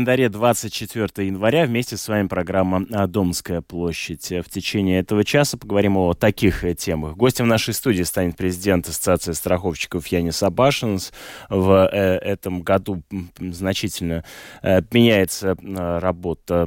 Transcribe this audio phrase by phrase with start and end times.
[0.00, 1.66] календаре 24 января.
[1.66, 4.30] Вместе с вами программа «Домская площадь».
[4.30, 7.18] В течение этого часа поговорим о таких темах.
[7.18, 11.12] Гостем нашей студии станет президент Ассоциации страховщиков Янис Абашинс.
[11.50, 13.02] В э, этом году
[13.38, 14.24] значительно
[14.62, 16.66] э, меняется э, работа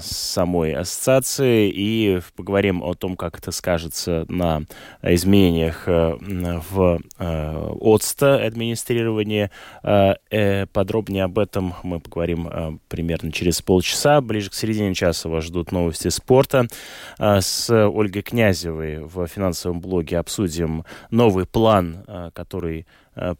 [0.00, 1.70] самой ассоциации.
[1.72, 4.62] И поговорим о том, как это скажется на
[5.02, 9.52] изменениях в ОЦТа администрирования.
[10.72, 14.20] Подробнее об этом мы поговорим примерно через полчаса.
[14.20, 16.66] Ближе к середине часа вас ждут новости спорта.
[17.18, 22.86] А, с Ольгой Князевой в финансовом блоге обсудим новый план, а, который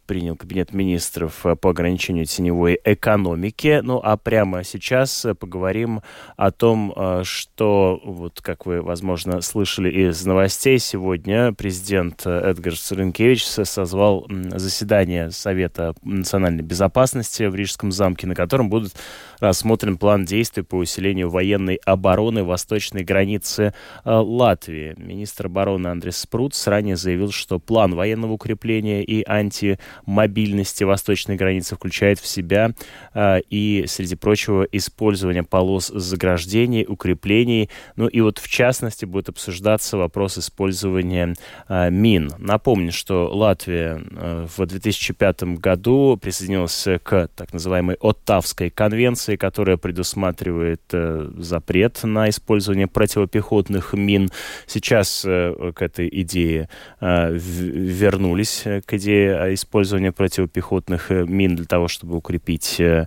[0.06, 3.80] принял Кабинет министров э, по ограничению теневой экономики.
[3.82, 6.02] Ну а прямо сейчас э, поговорим
[6.36, 14.26] о том, что, вот как вы, возможно, слышали из новостей, сегодня президент Эдгар Саренкевич созвал
[14.28, 18.92] заседание Совета национальной безопасности в Рижском замке, на котором будут
[19.40, 24.94] рассмотрен план действий по усилению военной обороны восточной границы Латвии.
[24.96, 29.61] Министр обороны Андрес Спрутс ранее заявил, что план военного укрепления и анти
[30.06, 32.72] мобильности восточной границы включает в себя
[33.14, 37.70] э, и, среди прочего, использование полос заграждений, укреплений.
[37.96, 41.34] Ну и вот в частности будет обсуждаться вопрос использования
[41.68, 42.32] э, мин.
[42.38, 50.82] Напомню, что Латвия э, в 2005 году присоединилась к так называемой Оттавской конвенции, которая предусматривает
[50.92, 54.30] э, запрет на использование противопехотных мин.
[54.66, 56.68] Сейчас э, к этой идее
[57.00, 63.06] э, вернулись, к идее использования противопехотных э, мин для того, чтобы укрепить э,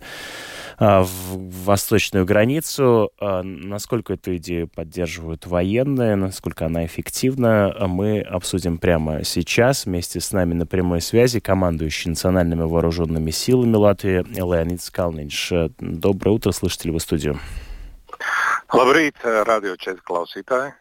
[0.77, 3.11] а, в восточную границу.
[3.19, 9.85] А, насколько эту идею поддерживают военные, насколько она эффективна, мы обсудим прямо сейчас.
[9.85, 15.51] Вместе с нами на прямой связи командующий национальными вооруженными силами Латвии Леонид Скалнинш.
[15.79, 17.39] Доброе утро, слышите ли вы студию?
[18.75, 20.73] Labrīt, радио Честь klausītāji.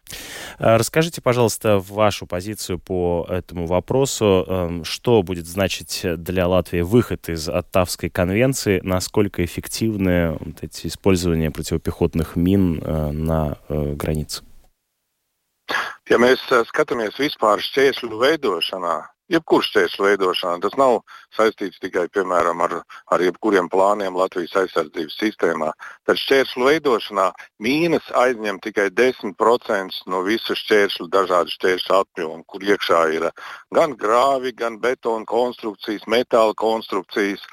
[0.58, 4.44] Расскажите, пожалуйста, вашу позицию по этому вопросу.
[4.46, 8.80] Эм, что будет значить для Латвии выход из Оттавской конвенции?
[8.82, 14.42] Насколько эффективны вот эти использования противопехотных мин э, на э, границе?
[16.10, 20.60] Ja mēs skatāmies vispār šķieslu veidošanā, jebkurš ceļš veidošanā.
[20.64, 21.00] Tas nav
[21.36, 22.76] saistīts tikai piemēram, ar,
[23.12, 25.70] ar jebkuriem plāniem Latvijas aizsardzības sistēmā.
[26.08, 27.28] Tad šķērslu veidošanā
[27.64, 33.28] mīnas aizņem tikai 10% no visu šķērslu, dažādu šķērslu apjomu, kur iekšā ir
[33.74, 37.44] gan grāvi, gan betona konstrukcijas, metāla konstrukcijas,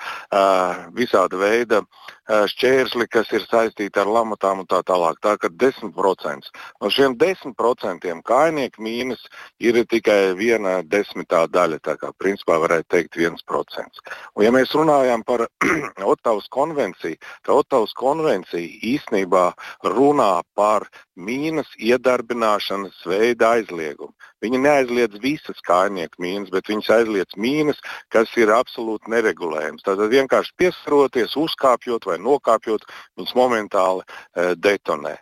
[0.97, 1.85] visāda veida
[2.31, 5.19] šķērsli, kas ir saistīti ar lamatām un tā tālāk.
[5.23, 9.23] Tā kā 10% no šiem 10% kājnieku mīnas
[9.59, 11.81] ir tikai viena desmitā daļa.
[11.83, 14.03] Tā kā principā varētu teikt 1%.
[14.35, 15.47] Un ja mēs runājam par
[16.13, 19.51] Ottavas konvenciju, tad Ottavas konvencija īstenībā
[19.83, 24.13] runā par mīnas iedarbināšanas veida aizliegumu.
[24.41, 27.81] Viņi neaizliedz visas kājnieku mīnas, bet viņas aizliedz mīnas,
[28.13, 29.85] kas ir absolūti neregulējams.
[29.85, 32.87] Tātad vienkārši piesaroties, uzkāpjot vai nokāpjot,
[33.19, 35.15] viņas momentāli e, detonē.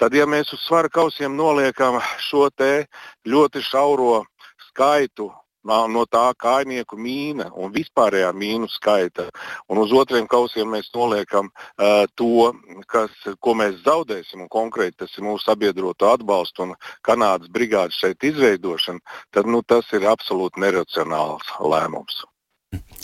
[0.00, 2.48] Tad, ja mēs uz svara kausiem noliekam šo
[3.28, 4.24] ļoti šauro
[4.70, 5.30] skaitu
[5.64, 9.28] no tā kājnieku mīna un vispārējā mīnu skaita.
[9.68, 12.52] Un uz otriem kausiem mēs noliekam uh, to,
[12.86, 18.24] kas, ko mēs zaudēsim, un konkrēti tas ir mūsu sabiedroto atbalstu un Kanādas brigādes šeit
[18.24, 19.00] izveidošana,
[19.30, 22.22] tad nu, tas ir absolūti neracionāls lēmums.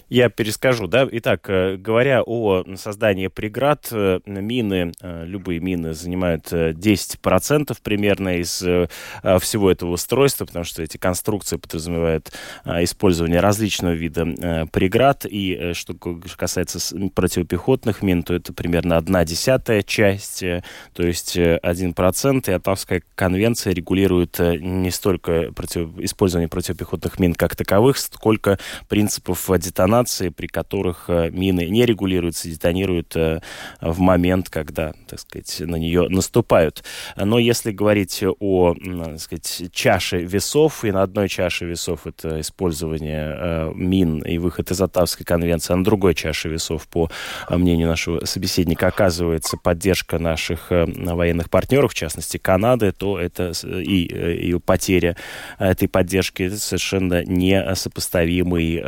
[0.09, 1.07] Я перескажу, да.
[1.11, 8.59] Итак, э, говоря о создании преград, э, мины, э, любые мины занимают 10% примерно из
[8.59, 12.33] всего этого устройства, потому что эти конструкции подразумевают
[12.65, 15.27] использование различного вида преград.
[15.29, 15.95] И что
[16.37, 22.49] касается противопехотных мин, то это примерно одна десятая часть, то есть 1%.
[22.49, 25.99] И Оттавская конвенция регулирует не столько против...
[25.99, 28.59] использование противопехотных мин как таковых, сколько
[28.89, 33.41] принципов детонации при которых э, мины не регулируются, детонируют э,
[33.81, 36.85] в момент, когда, так сказать, на нее наступают.
[37.17, 43.37] Но если говорить о, так сказать, чаше весов, и на одной чаше весов это использование
[43.37, 47.11] э, мин и выход из Оттавской конвенции, а на другой чаше весов, по
[47.49, 54.59] мнению нашего собеседника, оказывается поддержка наших военных партнеров, в частности Канады, то это и, и
[54.59, 55.17] потеря
[55.59, 58.83] этой поддержки это совершенно несопоставимый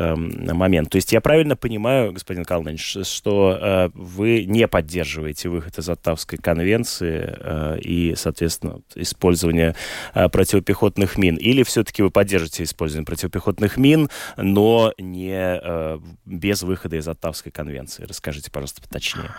[0.60, 0.90] момент.
[0.90, 6.38] То есть я правильно понимаю, господин Калныч, что э, вы не поддерживаете выход из Оттавской
[6.38, 9.74] конвенции э, и, соответственно, использование
[10.14, 11.36] э, противопехотных мин?
[11.36, 18.04] Или все-таки вы поддерживаете использование противопехотных мин, но не э, без выхода из Оттавской конвенции?
[18.04, 19.30] Расскажите, пожалуйста, поточнее.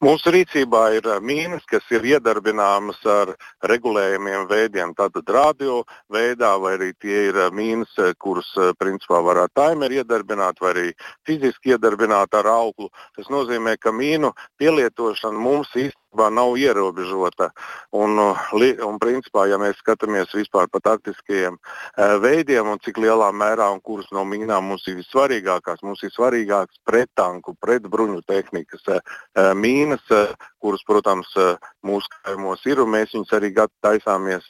[0.00, 3.34] Mūsu rīcībā ir mīnas, kas ir iedarbināmas ar
[3.68, 8.48] regulējumiem veidiem, tātad radio veidā, vai arī tie ir mīnas, kuras
[8.80, 10.86] principā var ar taimeri iedarbināt, vai arī
[11.28, 12.88] fiziski iedarbināt ar auklu.
[13.18, 17.50] Tas nozīmē, ka mīnu pielietošana mums īstenībā nav ierobežota.
[17.92, 21.58] Un, un principā, ja mēs skatāmies vispār par taktiskajiem
[22.22, 26.82] veidiem un cik lielā mērā un kuras no mīnām mums ir vissvarīgākās, mums ir svarīgākas
[26.84, 28.84] prettanku, pretbruņu tehnikas
[29.54, 30.04] mīnas,
[30.60, 31.32] kuras, protams,
[31.86, 34.46] mūsu kaimos ir, un mēs viņus arī taisāmies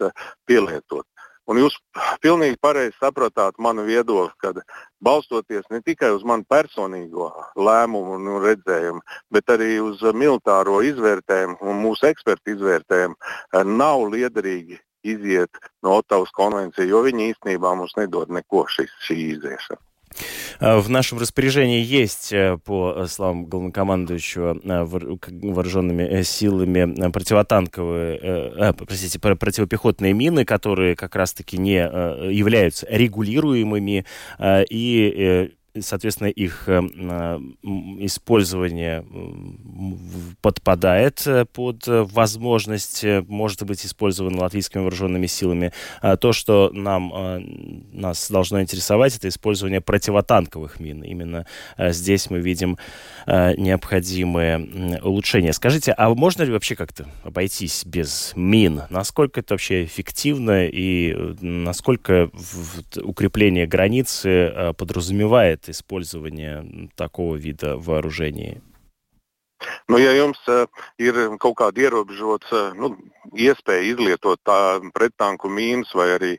[0.47, 1.07] pielietot.
[1.49, 1.77] Un jūs
[2.23, 4.61] pilnīgi pareizi sapratāt manu viedokli, kad
[5.03, 9.03] balstoties ne tikai uz manu personīgo lēmumu un redzējumu,
[9.35, 16.31] bet arī uz militāro izvērtējumu un mūsu ekspertu izvērtējumu, eh, nav liederīgi iziet no Ottavas
[16.37, 19.81] konvencijas, jo viņi īstenībā mums nedod neko šis, šī iziešana.
[20.61, 30.13] Э, в нашем распоряжении есть, э, по словам главнокомандующего э, вооруженными силами, противотанковые, простите, противопехотные
[30.13, 34.05] мины, которые как раз-таки не являются регулируемыми
[34.41, 35.51] и
[35.83, 36.81] соответственно, их э,
[38.01, 39.05] использование
[40.41, 45.73] подпадает э, под возможность, э, может быть использовано латвийскими вооруженными силами.
[46.01, 47.13] А то, что нам,
[47.93, 51.03] нас должно интересовать, это использование противотанковых мин.
[51.03, 51.47] Именно
[51.79, 52.79] здесь мы видим
[53.27, 55.53] необходимые улучшения.
[55.53, 58.83] Скажите, а можно ли вообще как-то обойтись без мин?
[58.91, 62.31] Насколько это вообще эффективно и насколько
[63.03, 68.61] укрепление границы подразумевает использование такого вида вооружений?
[69.91, 70.67] Nu, ja jums uh,
[71.03, 72.95] ir kaut kāda ierobežota nu,
[73.37, 76.33] iespēja izlietot tā, prettanku mīnus vai arī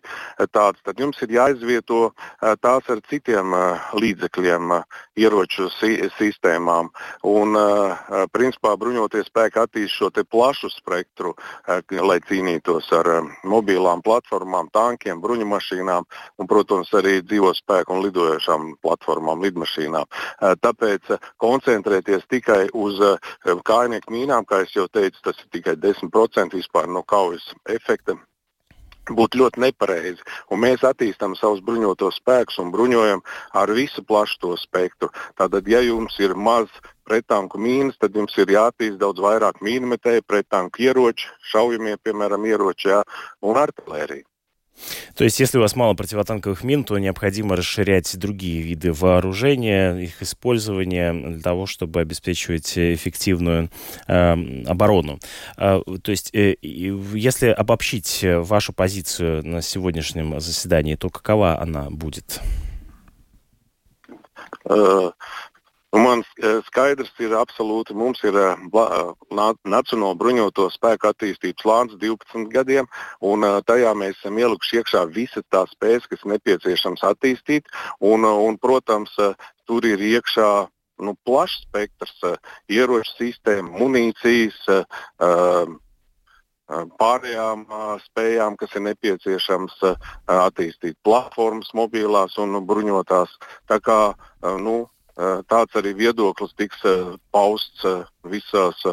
[0.52, 6.90] tādas, tad jums ir jāizvieto uh, tās ar citiem uh, līdzekļiem, uh, ieroču si sistēmām.
[7.28, 14.04] Un, uh, principā bruņoties spēki attīst šo plašu spektru, uh, lai cīnītos ar uh, mobilām
[14.06, 16.08] platformām, tankiem, bruņu mašīnām
[16.38, 20.08] un, protams, arī dzīvo spēku un lidojošām platformām, lidmašīnām.
[20.08, 25.78] Uh, tāpēc uh, koncentrēties tikai uz uh, kājnieku mīnām, kā jau teicu, tas ir tikai
[25.80, 28.18] 10% vispār no kaujas efekta
[29.10, 30.24] būtu ļoti nepareizi.
[30.52, 33.24] Un mēs attīstām savus bruņotos spēkus un bruņojam
[33.58, 35.10] ar visu plašu to spektru.
[35.40, 36.70] Tātad, ja jums ir maz
[37.08, 43.02] prettanku mīnas, tad jums ir jāattīst daudz vairāk mīnmetēju, prettanku ieroči, šaujamie, piemēram, ieroči jā,
[43.42, 44.31] un artilērija.
[45.16, 50.22] То есть, если у вас мало противотанковых мин, то необходимо расширять другие виды вооружения, их
[50.22, 53.70] использование для того, чтобы обеспечивать эффективную
[54.08, 55.20] э, оборону.
[55.58, 62.40] Э, то есть, э, если обобщить вашу позицию на сегодняшнем заседании, то какова она будет?
[65.92, 68.56] Э, Man eh, skaidrs ir absolūti, mums ir uh,
[69.68, 72.88] Nacionālo bruņoto spēku attīstības plāns 12 gadiem,
[73.20, 77.68] un uh, tajā mēs esam ielikuši iekšā visas tās spējas, kas nepieciešams attīstīt.
[78.00, 79.12] Un, uh, un, protams,
[79.68, 80.52] tur ir iekšā
[81.04, 82.18] nu, plašs spektrs
[82.70, 84.60] ieroču sistēmu, munīcijas
[87.02, 87.66] pārējām
[88.06, 89.80] spējām, kas ir nepieciešams
[90.30, 93.34] attīstīt platformas, mobilās un bruņotās.
[93.68, 94.00] Tā kā,
[94.62, 94.86] nu,
[95.52, 96.84] tāds arī viedoklis tiks
[97.32, 97.86] pausts
[98.26, 98.84] visās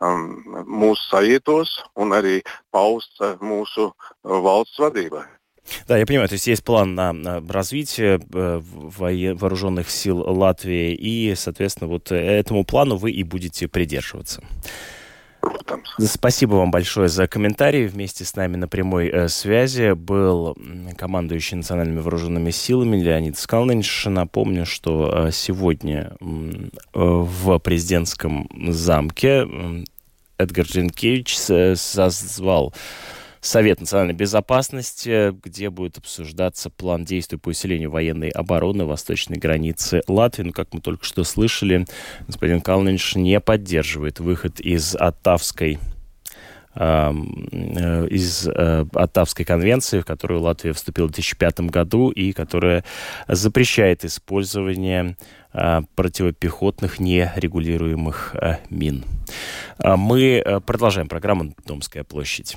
[0.00, 3.90] mūsu sajietos un arī pausts mūsu
[4.22, 5.24] valsts vadībai.
[5.86, 11.88] Да, я понимаю, то есть есть план на, на развитие вооруженных сил Латвии, и, соответственно,
[11.88, 14.42] вот этому плану вы и будете придерживаться.
[15.98, 17.86] Спасибо вам большое за комментарий.
[17.86, 20.56] Вместе с нами на прямой э, связи был
[20.96, 24.06] командующий национальными вооруженными силами Леонид Скалнинш.
[24.06, 26.24] Напомню, что э, сегодня э,
[26.94, 29.46] в президентском замке
[30.38, 32.72] Эдгар Джинкевич созвал
[33.42, 40.44] Совет национальной безопасности, где будет обсуждаться план действий по усилению военной обороны восточной границы Латвии.
[40.44, 41.84] Ну, как мы только что слышали,
[42.28, 45.80] господин Калнинш не поддерживает выход из Оттавской
[46.76, 47.10] э,
[48.10, 52.84] из э, Оттавской конвенции, в которую Латвия вступила в 2005 году и которая
[53.26, 55.16] запрещает использование
[55.52, 58.36] э, противопехотных нерегулируемых
[58.70, 59.04] мин.
[59.78, 62.56] А мы продолжаем программу «Домская площадь».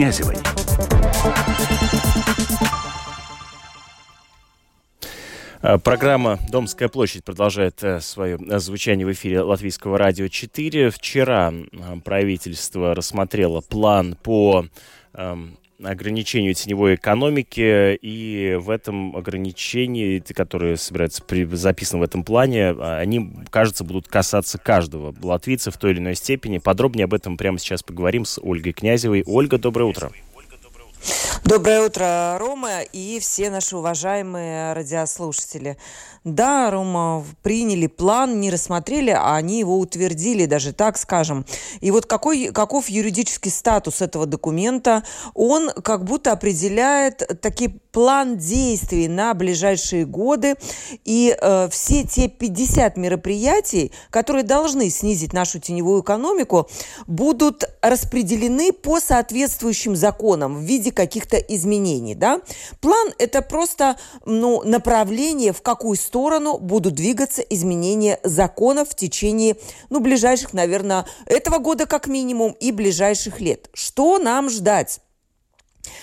[0.00, 0.36] Князевой.
[5.60, 10.88] А, программа «Домская площадь» продолжает э, свое э, звучание в эфире Латвийского радио 4.
[10.88, 11.52] Вчера
[12.02, 14.64] правительство рассмотрело план по
[15.12, 22.70] эм, ограничению теневой экономики, и в этом ограничении, которые собираются при, записаны в этом плане,
[22.70, 26.58] а, они, кажется, будут касаться каждого латвийца в той или иной степени.
[26.58, 29.22] Подробнее об этом прямо сейчас поговорим с Ольгой Князевой.
[29.26, 30.10] Ольга, доброе утро.
[31.44, 35.78] Доброе утро, Рома, и все наши уважаемые радиослушатели.
[36.24, 41.46] Да, Рома, приняли план, не рассмотрели, а они его утвердили, даже так скажем.
[41.80, 45.02] И вот какой, каков юридический статус этого документа?
[45.32, 50.56] Он как будто определяет такие план действий на ближайшие годы.
[51.06, 56.68] И э, все те 50 мероприятий, которые должны снизить нашу теневую экономику,
[57.06, 62.14] будут распределены по соответствующим законам в виде каких-то изменений.
[62.14, 62.42] Да?
[62.82, 63.96] План– это просто
[64.26, 69.56] ну, направление, в какую сторону сторону будут двигаться изменения законов в течение,
[69.90, 73.70] ну, ближайших, наверное, этого года как минимум и ближайших лет.
[73.74, 75.00] Что нам ждать?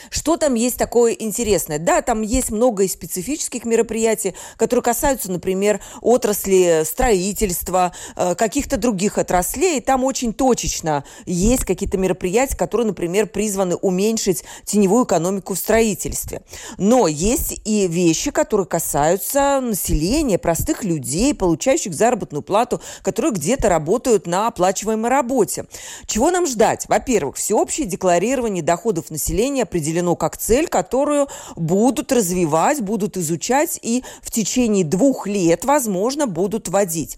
[0.10, 1.80] Что там есть такое интересное?
[1.80, 9.18] Да, там есть много и специфических мероприятий, которые касаются, например, отрасли строительства, э, каких-то других
[9.18, 9.78] отраслей.
[9.78, 16.42] И там очень точечно есть какие-то мероприятия, которые, например, призваны уменьшить теневую экономику в строительстве.
[16.78, 24.26] Но есть и вещи, которые касаются населения, простых людей, получающих заработную плату, которые где-то работают
[24.26, 25.66] на оплачиваемой работе.
[26.06, 26.86] Чего нам ждать?
[26.88, 34.32] Во-первых, всеобщее декларирование доходов населения определено как цель, которую будут развивать, будут изучать и в
[34.32, 37.18] течение двух лет, возможно, будут вводить.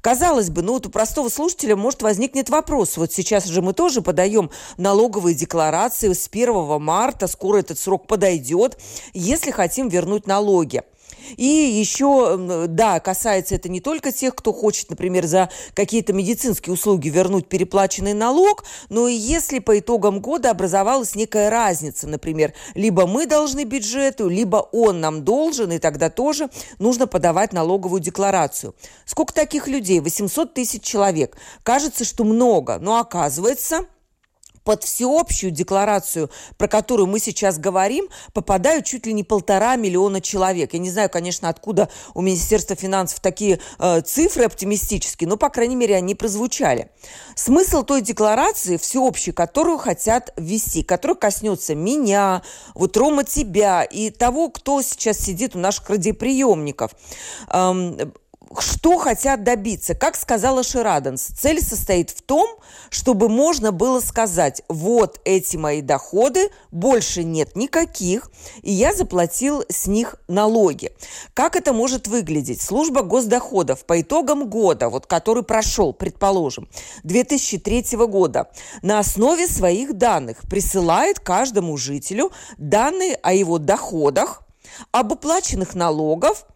[0.00, 2.96] Казалось бы, ну вот у простого слушателя может возникнет вопрос.
[2.96, 8.78] Вот сейчас же мы тоже подаем налоговые декларации с 1 марта, скоро этот срок подойдет,
[9.12, 10.82] если хотим вернуть налоги.
[11.36, 12.36] И еще,
[12.68, 18.14] да, касается это не только тех, кто хочет, например, за какие-то медицинские услуги вернуть переплаченный
[18.14, 24.28] налог, но и если по итогам года образовалась некая разница, например, либо мы должны бюджету,
[24.28, 26.48] либо он нам должен, и тогда тоже
[26.78, 28.74] нужно подавать налоговую декларацию.
[29.04, 30.00] Сколько таких людей?
[30.00, 31.36] 800 тысяч человек.
[31.62, 33.86] Кажется, что много, но оказывается,
[34.70, 40.74] под всеобщую декларацию, про которую мы сейчас говорим, попадают чуть ли не полтора миллиона человек.
[40.74, 45.74] Я не знаю, конечно, откуда у Министерства финансов такие э, цифры оптимистические, но, по крайней
[45.74, 46.88] мере, они прозвучали.
[47.34, 52.42] Смысл той декларации всеобщей, которую хотят ввести, которая коснется меня,
[52.76, 56.92] вот Рома тебя и того, кто сейчас сидит у наших радиоприемников.
[57.48, 58.12] Эм,
[58.58, 59.94] что хотят добиться.
[59.94, 62.48] Как сказала Шираденс, цель состоит в том,
[62.88, 68.30] чтобы можно было сказать, вот эти мои доходы, больше нет никаких,
[68.62, 70.92] и я заплатил с них налоги.
[71.34, 72.60] Как это может выглядеть?
[72.60, 76.68] Служба госдоходов по итогам года, вот который прошел, предположим,
[77.04, 78.50] 2003 года,
[78.82, 84.42] на основе своих данных присылает каждому жителю данные о его доходах,
[84.92, 86.46] об уплаченных налогов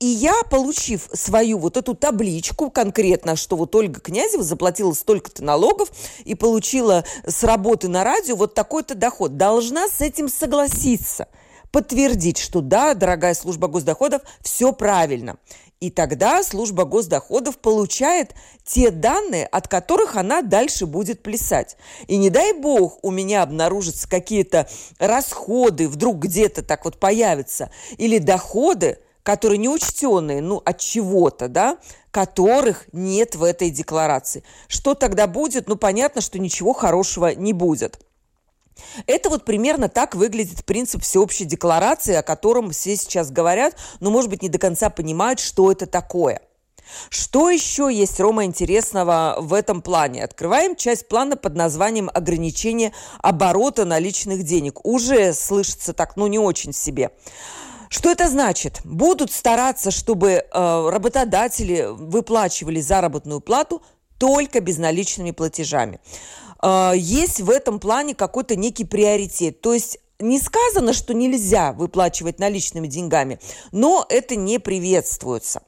[0.00, 5.90] и я, получив свою вот эту табличку конкретно, что вот Ольга Князева заплатила столько-то налогов
[6.24, 11.28] и получила с работы на радио вот такой-то доход, должна с этим согласиться
[11.70, 15.36] подтвердить, что да, дорогая служба госдоходов, все правильно.
[15.80, 18.34] И тогда служба госдоходов получает
[18.64, 21.76] те данные, от которых она дальше будет плясать.
[22.08, 28.18] И не дай бог у меня обнаружатся какие-то расходы, вдруг где-то так вот появятся, или
[28.18, 31.76] доходы, которые не учтенные, ну, от чего-то, да,
[32.10, 34.42] которых нет в этой декларации.
[34.68, 35.68] Что тогда будет?
[35.68, 38.00] Ну, понятно, что ничего хорошего не будет.
[39.06, 44.30] Это вот примерно так выглядит принцип всеобщей декларации, о котором все сейчас говорят, но, может
[44.30, 46.40] быть, не до конца понимают, что это такое.
[47.10, 50.24] Что еще есть, Рома, интересного в этом плане?
[50.24, 54.82] Открываем часть плана под названием «Ограничение оборота наличных денег».
[54.86, 57.10] Уже слышится так, ну, не очень себе.
[57.88, 58.80] Что это значит?
[58.84, 63.82] Будут стараться, чтобы э, работодатели выплачивали заработную плату
[64.18, 66.00] только безналичными платежами.
[66.62, 69.60] Э, есть в этом плане какой-то некий приоритет.
[69.60, 73.38] То есть не сказано, что нельзя выплачивать наличными деньгами,
[73.72, 75.62] но это не приветствуется.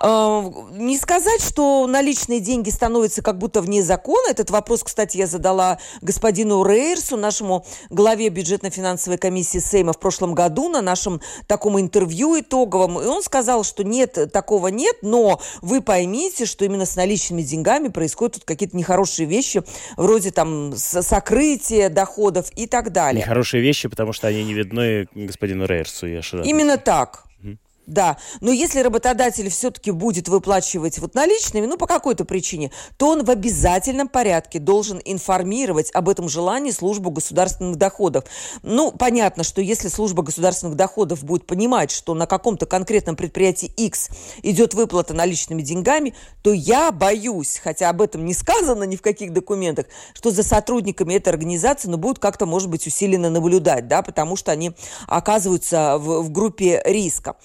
[0.00, 4.30] Э, не сказать, что наличные деньги становятся как будто вне закона.
[4.30, 10.68] Этот вопрос, кстати, я задала господину Рейерсу, нашему главе бюджетно-финансовой комиссии Сейма в прошлом году
[10.68, 13.00] на нашем таком интервью итоговом.
[13.00, 17.88] И он сказал, что нет, такого нет, но вы поймите, что именно с наличными деньгами
[17.88, 19.62] происходят тут какие-то нехорошие вещи,
[19.96, 23.22] вроде там сокрытия доходов и так далее.
[23.22, 26.06] Нехорошие вещи, потому что они не видны господину Рейерсу.
[26.06, 27.24] Я Именно так.
[27.92, 33.22] Да, но если работодатель все-таки будет выплачивать вот наличными, ну, по какой-то причине, то он
[33.22, 38.24] в обязательном порядке должен информировать об этом желании службу государственных доходов.
[38.62, 44.08] Ну, понятно, что если служба государственных доходов будет понимать, что на каком-то конкретном предприятии X
[44.42, 49.34] идет выплата наличными деньгами, то я боюсь, хотя об этом не сказано ни в каких
[49.34, 49.84] документах,
[50.14, 54.50] что за сотрудниками этой организации, ну, будут как-то, может быть, усиленно наблюдать, да, потому что
[54.50, 54.72] они
[55.06, 57.36] оказываются в, в группе риска.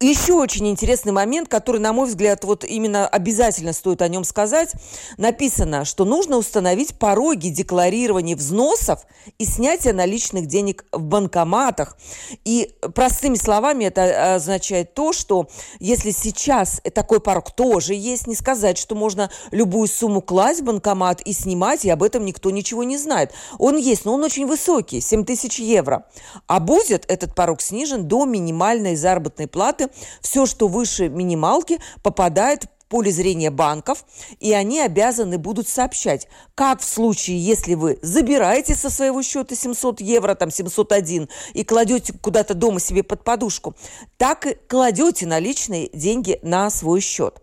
[0.00, 4.72] Еще очень интересный момент, который, на мой взгляд, вот именно обязательно стоит о нем сказать.
[5.16, 9.00] Написано, что нужно установить пороги декларирования взносов
[9.38, 11.98] и снятия наличных денег в банкоматах.
[12.44, 15.48] И простыми словами это означает то, что
[15.80, 21.22] если сейчас такой порог тоже есть, не сказать, что можно любую сумму класть в банкомат
[21.22, 23.32] и снимать, и об этом никто ничего не знает.
[23.58, 26.06] Он есть, но он очень высокий, 7 тысяч евро.
[26.46, 29.87] А будет этот порог снижен до минимальной заработной платы
[30.20, 34.04] все, что выше минималки, попадает в поле зрения банков,
[34.40, 40.00] и они обязаны будут сообщать, как в случае, если вы забираете со своего счета 700
[40.00, 43.74] евро, там 701, и кладете куда-то дома себе под подушку,
[44.16, 47.42] так и кладете наличные деньги на свой счет.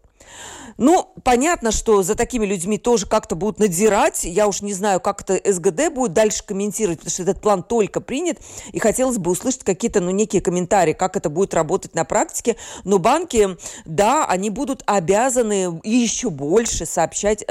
[0.78, 4.26] Ну, понятно, что за такими людьми тоже как-то будут надзирать.
[4.26, 8.02] Я уж не знаю, как это СГД будет дальше комментировать, потому что этот план только
[8.02, 8.40] принят.
[8.74, 12.58] И хотелось бы услышать какие-то, ну, некие комментарии, как это будет работать на практике.
[12.84, 17.46] Но банки, да, они будут обязаны еще больше сообщать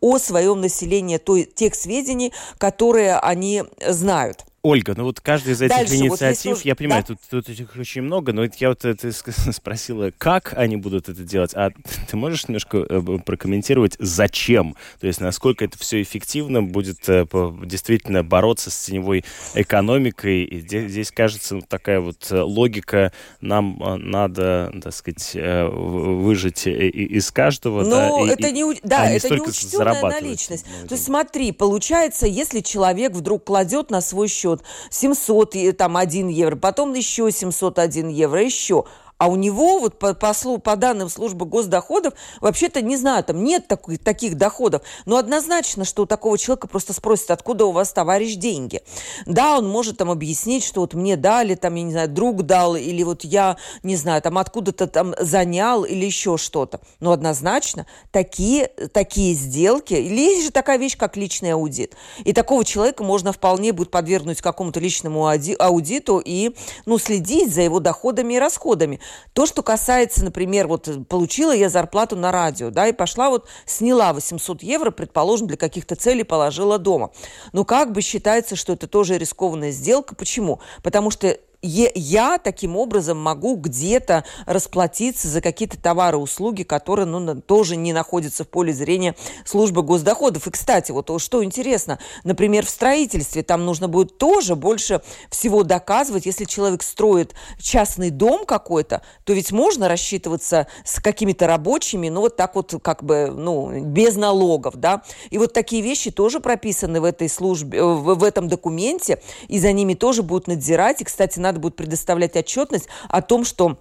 [0.00, 4.44] о своем населении той, тех сведений, которые они знают.
[4.64, 7.14] Ольга, ну вот каждая из этих Дальше, инициатив, вот я понимаю, да?
[7.28, 9.12] тут, тут их очень много, но я вот ты
[9.52, 11.68] спросила, как они будут это делать, а
[12.08, 14.74] ты можешь немножко э, прокомментировать, зачем?
[15.00, 17.26] То есть насколько это все эффективно будет э,
[17.62, 20.44] действительно бороться с теневой экономикой?
[20.44, 23.12] И здесь, здесь кажется, такая вот э, логика,
[23.42, 27.82] нам надо, так сказать, выжить из каждого.
[27.82, 30.64] Ну, да, это и, не, да, а это не учтенная наличность.
[30.88, 34.53] То есть смотри, получается, если человек вдруг кладет на свой счет
[34.90, 38.84] 700, там, 1 евро, потом еще 701 евро, еще.
[39.24, 43.66] А у него, вот по, по, по данным службы госдоходов, вообще-то, не знаю, там нет
[43.66, 44.82] такой, таких доходов.
[45.06, 48.82] Но однозначно, что у такого человека просто спросят, откуда у вас, товарищ, деньги.
[49.24, 52.76] Да, он может там объяснить, что вот мне дали, там, я не знаю, друг дал,
[52.76, 56.80] или вот я, не знаю, там откуда-то там занял, или еще что-то.
[57.00, 61.96] Но однозначно такие, такие сделки, или есть же такая вещь, как личный аудит.
[62.26, 67.80] И такого человека можно вполне будет подвергнуть какому-то личному аудиту и, ну, следить за его
[67.80, 69.00] доходами и расходами.
[69.32, 73.48] То, что касается, например, вот э, получила я зарплату на радио, да, и пошла вот,
[73.66, 77.10] сняла 800 евро, предположим, для каких-то целей положила дома.
[77.52, 80.14] Но как бы считается, что это тоже рискованная сделка.
[80.14, 80.60] Почему?
[80.82, 87.76] Потому что я таким образом могу где-то расплатиться за какие-то товары, услуги, которые ну, тоже
[87.76, 90.46] не находятся в поле зрения службы госдоходов.
[90.46, 96.26] И, кстати, вот что интересно, например, в строительстве там нужно будет тоже больше всего доказывать.
[96.26, 102.36] Если человек строит частный дом какой-то, то ведь можно рассчитываться с какими-то рабочими, ну, вот
[102.36, 105.02] так вот как бы, ну, без налогов, да.
[105.30, 109.72] И вот такие вещи тоже прописаны в этой службе, в, в этом документе, и за
[109.72, 111.00] ними тоже будут надзирать.
[111.00, 113.78] И, кстати, надо надо будет предоставлять отчетность о том, что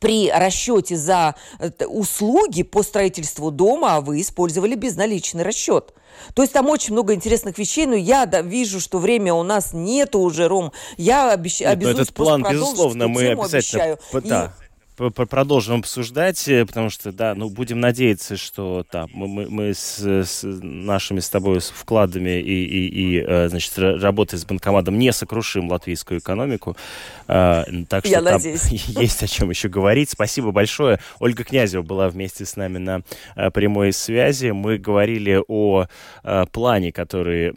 [0.00, 5.94] при расчете за э, услуги по строительству дома вы использовали безналичный расчет.
[6.34, 9.72] То есть там очень много интересных вещей, но я да, вижу, что время у нас
[9.72, 10.72] нету уже, Ром.
[10.96, 11.60] Я обещ...
[11.60, 13.84] Нет, обязуюсь этот план, безусловно, мы обязательно...
[13.84, 13.98] Обещаю.
[14.24, 14.54] Да
[14.96, 20.42] продолжим обсуждать, э, потому что, да, ну, будем надеяться, что да, мы, мы, с, с
[20.42, 26.20] нашими с тобой вкладами и, и, и, э, значит, работой с банкоматом не сокрушим латвийскую
[26.20, 26.76] экономику.
[27.26, 28.64] А, так что Я там надеюсь.
[28.70, 30.10] есть о чем еще говорить.
[30.10, 31.00] Спасибо большое.
[31.18, 33.02] Ольга Князева была вместе с нами на
[33.36, 34.50] э, прямой связи.
[34.50, 35.86] Мы говорили о
[36.52, 37.52] плане, который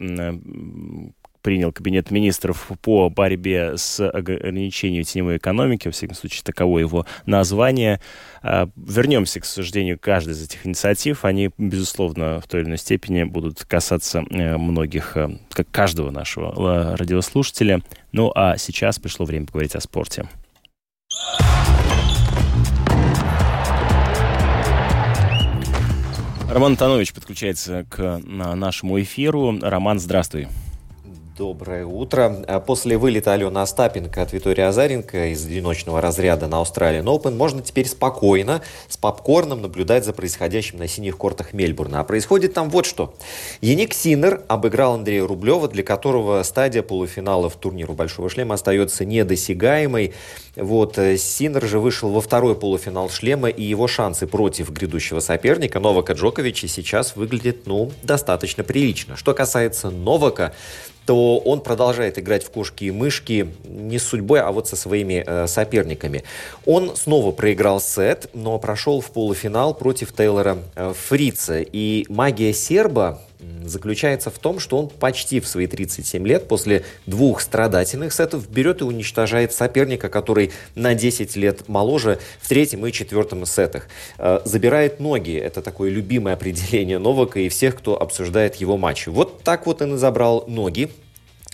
[1.48, 8.02] принял Кабинет министров по борьбе с ограничением теневой экономики, во всяком случае, таково его название.
[8.42, 11.24] А, вернемся к сожалению, каждой из этих инициатив.
[11.24, 16.52] Они, безусловно, в той или иной степени будут касаться э, многих, э, как каждого нашего
[16.52, 17.80] э, радиослушателя.
[18.12, 20.28] Ну а сейчас пришло время поговорить о спорте.
[26.50, 29.58] Роман Танович подключается к нашему эфиру.
[29.62, 30.48] Роман, здравствуй.
[31.38, 32.44] Доброе утро.
[32.48, 37.62] А после вылета Алены Остапенко от Витории Азаренко из одиночного разряда на Australian Open можно
[37.62, 42.00] теперь спокойно, с попкорном наблюдать за происходящим на синих кортах Мельбурна.
[42.00, 43.14] А происходит там вот что.
[43.60, 50.14] Яник Синер обыграл Андрея Рублева, для которого стадия полуфинала в турниру Большого шлема остается недосягаемой.
[50.56, 50.98] Вот.
[50.98, 56.14] Э, Синер же вышел во второй полуфинал шлема, и его шансы против грядущего соперника Новака
[56.14, 59.16] Джоковича сейчас выглядят, ну, достаточно прилично.
[59.16, 60.52] Что касается Новака,
[61.08, 65.24] то он продолжает играть в кошки и мышки не с судьбой, а вот со своими
[65.26, 66.22] э, соперниками.
[66.66, 71.60] Он снова проиграл сет, но прошел в полуфинал против Тейлора э, Фрица.
[71.62, 73.22] И магия серба
[73.64, 78.80] заключается в том, что он почти в свои 37 лет после двух страдательных сетов берет
[78.80, 83.88] и уничтожает соперника, который на 10 лет моложе в третьем и четвертом сетах.
[84.18, 85.36] Э, забирает ноги.
[85.36, 89.08] Это такое любимое определение Новака и всех, кто обсуждает его матчи.
[89.08, 90.90] Вот так вот и забрал ноги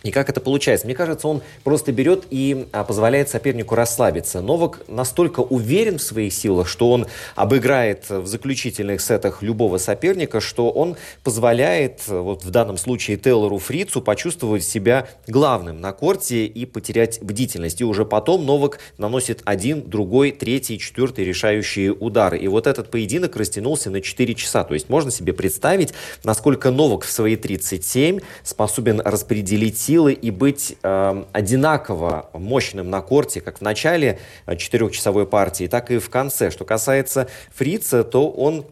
[0.04, 0.86] и как это получается?
[0.86, 4.42] Мне кажется, он просто берет и а, позволяет сопернику расслабиться.
[4.42, 10.70] Новак настолько уверен в своих силах, что он обыграет в заключительных сетах любого соперника, что
[10.70, 17.22] он позволяет, вот в данном случае Тейлору Фрицу, почувствовать себя главным на корте и потерять
[17.22, 17.80] бдительность.
[17.80, 22.36] И уже потом Новак наносит один, другой, третий, четвертый решающие удары.
[22.38, 24.64] И вот этот поединок растянулся на 4 часа.
[24.64, 30.32] То есть можно себе представить, насколько Новак в свои 37 способен распределить силы силы и
[30.32, 36.10] быть э, одинаково мощным на корте, как в начале э, четырехчасовой партии, так и в
[36.10, 36.50] конце.
[36.50, 38.66] Что касается Фрица, то он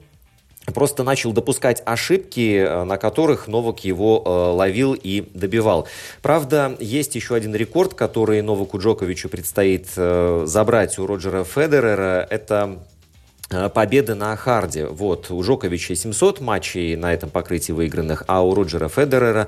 [0.74, 5.86] просто начал допускать ошибки, э, на которых Новак его э, ловил и добивал.
[6.22, 12.26] Правда, есть еще один рекорд, который Новаку Джоковичу предстоит э, забрать у Роджера Федерера.
[12.28, 12.80] Это
[13.48, 14.86] э, победы на харде.
[14.86, 19.46] Вот, у Джоковича 700 матчей на этом покрытии выигранных, а у Роджера Федерера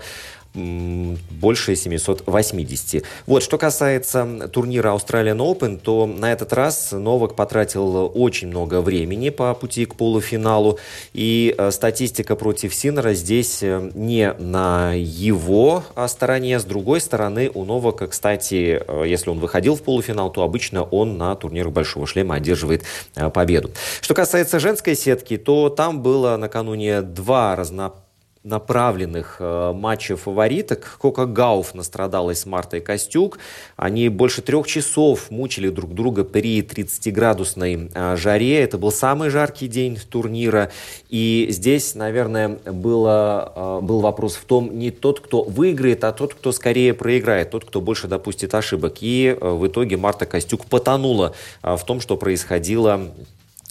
[0.54, 3.02] больше 780.
[3.26, 9.30] Вот, что касается турнира Australian Open, то на этот раз Новак потратил очень много времени
[9.30, 10.78] по пути к полуфиналу,
[11.12, 16.60] и э, статистика против Синера здесь э, не на его а, стороне.
[16.60, 21.18] С другой стороны, у Новака, кстати, э, если он выходил в полуфинал, то обычно он
[21.18, 22.84] на турнирах Большого Шлема одерживает
[23.32, 23.70] победу.
[24.00, 28.03] Что касается женской сетки, то там было накануне два разнообразных
[28.44, 30.98] направленных э, матчей фавориток.
[31.00, 33.38] Кока Гауф настрадалась Мартой Костюк.
[33.76, 38.61] Они больше трех часов мучили друг друга при 30-градусной э, жаре.
[38.61, 40.70] Это был самый жаркий день турнира.
[41.09, 46.35] И здесь, наверное, было, э, был вопрос в том, не тот, кто выиграет, а тот,
[46.35, 48.96] кто скорее проиграет, тот, кто больше допустит ошибок.
[49.00, 53.11] И в итоге Марта Костюк потонула в том, что происходило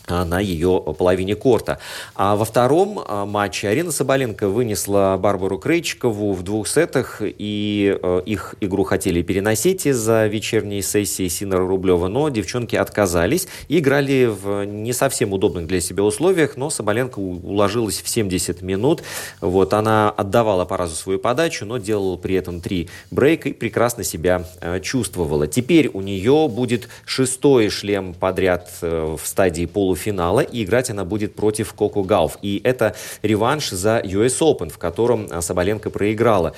[0.08, 1.80] на ее половине корта.
[2.16, 8.22] А во втором а, матче Арина Соболенко вынесла Барбару Крейчикову в двух сетах, и э,
[8.26, 14.66] их игру хотели переносить из-за вечерней сессии Синера Рублева, но девчонки отказались и играли в
[14.66, 19.04] не совсем удобных для себя условиях, но Соболенко уложилась в 70 минут.
[19.40, 24.04] Вот, она отдавала по разу свою подачу, но делала при этом три брейка и прекрасно
[24.04, 25.48] себя э, чувствовала.
[25.48, 31.06] Теперь у нее будет шестой шлем подряд э, в стадии полу полуфинала, и играть она
[31.06, 32.38] будет против Коко Гауф.
[32.42, 36.54] И это реванш за US Open, в котором а, Соболенко проиграла.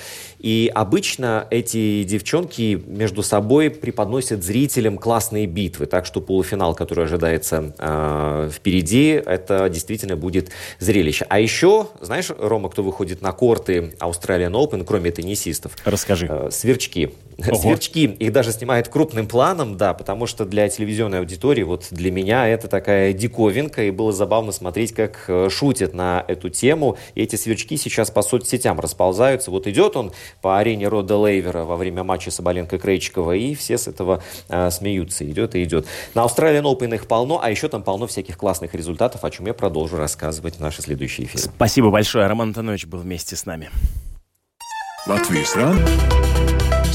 [0.46, 5.88] И обычно эти девчонки между собой преподносят зрителям классные битвы.
[5.88, 11.26] Так что полуфинал, который ожидается э, впереди, это действительно будет зрелище.
[11.30, 15.76] А еще, знаешь, Рома, кто выходит на корты Australian Open, кроме теннисистов?
[15.84, 16.28] Расскажи.
[16.30, 17.10] Э, сверчки.
[17.40, 17.56] Ого.
[17.56, 18.04] Сверчки.
[18.06, 22.68] Их даже снимают крупным планом, да, потому что для телевизионной аудитории, вот для меня это
[22.68, 26.98] такая диковинка, и было забавно смотреть, как э, шутят на эту тему.
[27.16, 29.50] И эти сверчки сейчас по соцсетям расползаются.
[29.50, 34.22] Вот идет он по арене Рода Лейвера во время матча Соболенко-Крейчикова, и все с этого
[34.50, 35.30] э, смеются.
[35.30, 35.86] Идет и идет.
[36.14, 39.54] На Australian Open их полно, а еще там полно всяких классных результатов, о чем я
[39.54, 41.44] продолжу рассказывать в наши следующие эфиры.
[41.44, 42.28] Спасибо большое.
[42.28, 43.70] Роман Антонович был вместе с нами.
[45.08, 45.78] Латвийс рад.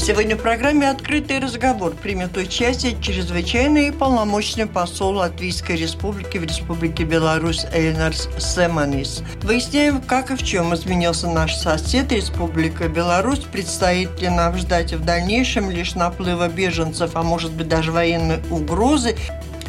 [0.03, 7.03] Сегодня в программе «Открытый разговор» примет участие чрезвычайный и полномочный посол Латвийской Республики в Республике
[7.03, 9.21] Беларусь Эйнарс Семанис.
[9.43, 12.11] Выясняем, как и в чем изменился наш сосед.
[12.11, 17.91] Республика Беларусь, предстоит ли нам ждать в дальнейшем лишь наплыва беженцев, а может быть даже
[17.91, 19.15] военной угрозы,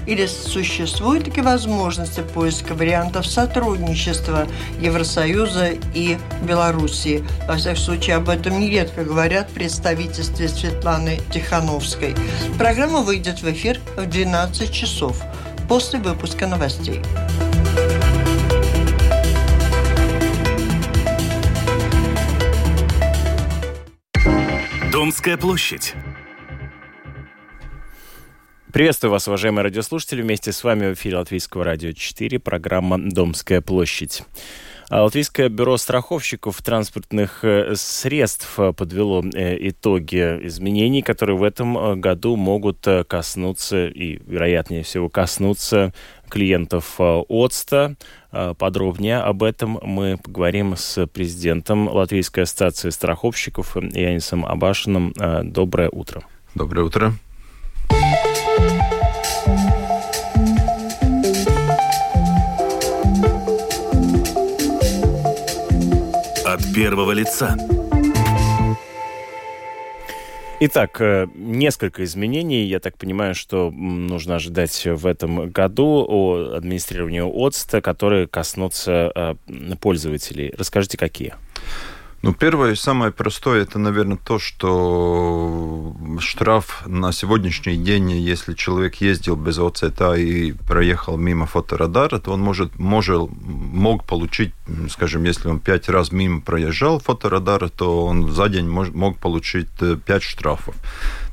[0.06, 4.46] или существуют такие возможности поиска вариантов сотрудничества
[4.80, 7.24] Евросоюза и Белоруссии.
[7.46, 12.14] Во всяком случае, об этом нередко говорят в представительстве Светланы Тихановской.
[12.58, 15.22] Программа выйдет в эфир в 12 часов
[15.68, 17.00] после выпуска новостей.
[24.92, 25.94] Домская площадь.
[28.72, 30.22] Приветствую вас, уважаемые радиослушатели.
[30.22, 34.22] Вместе с вами в эфире Латвийского радио 4, программа «Домская площадь».
[34.88, 41.96] А Латвийское бюро страховщиков транспортных э, средств подвело э, итоги изменений, которые в этом э,
[41.96, 45.92] году могут коснуться и, вероятнее всего, коснуться
[46.30, 47.96] клиентов ОЦТа.
[48.56, 55.12] Подробнее об этом мы поговорим с президентом Латвийской ассоциации страховщиков Янисом Абашиным.
[55.42, 56.22] Доброе утро.
[56.54, 57.12] Доброе утро.
[66.74, 67.56] Первого лица.
[70.60, 72.64] Итак, э, несколько изменений.
[72.64, 79.34] Я так понимаю, что нужно ожидать в этом году о администрировании ОЦТа, которые коснутся э,
[79.80, 80.54] пользователей.
[80.56, 81.34] Расскажите, какие?
[82.22, 88.94] Ну, первое и самое простое, это, наверное, то, что штраф на сегодняшний день, если человек
[89.00, 94.54] ездил без ОЦТ и проехал мимо фоторадара, то он может, может, мог получить,
[94.88, 99.96] скажем, если он пять раз мимо проезжал фоторадара, то он за день мог, получить э,
[99.96, 100.76] пять штрафов.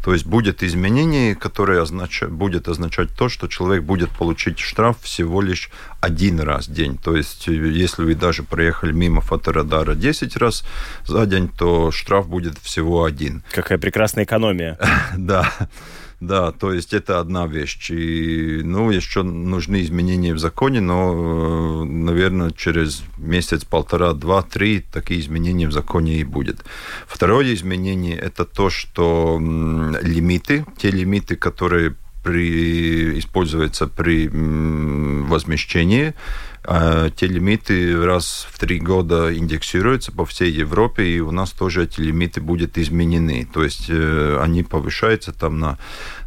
[0.04, 2.24] То есть будет изменение, которое означ...
[2.24, 6.98] будет означать то, что человек будет получить штраф всего лишь один раз в день.
[6.98, 10.64] То есть э, если вы даже проехали мимо фоторадара 10 раз
[11.06, 13.44] за день, то штраф будет всего один.
[13.52, 14.78] Какая прекрасная экономия.
[15.18, 15.52] Да.
[16.20, 17.92] Да, то есть это одна вещь.
[17.92, 24.82] И, ну, еще нужны изменения в законе, но, э, наверное, через месяц, полтора, два, три
[24.82, 26.66] такие изменения в законе и будет.
[27.08, 36.14] Второе изменение– это то, что лимиты, те лимиты, которые при, используются при возмещении,
[36.64, 42.02] те лимиты раз в три года индексируются по всей Европе, и у нас тоже эти
[42.02, 43.48] лимиты будут изменены.
[43.52, 45.78] То есть э, они повышаются там на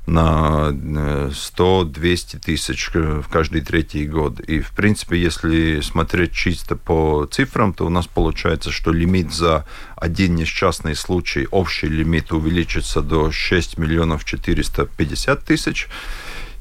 [0.06, 4.40] на 100-200 тысяч в каждый третий год.
[4.40, 9.64] И, в принципе, если смотреть чисто по цифрам, то у нас получается, что лимит за
[9.96, 15.88] один несчастный случай, общий лимит увеличится до 6 миллионов 450 тысяч